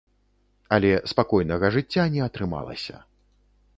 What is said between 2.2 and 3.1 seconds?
атрымалася.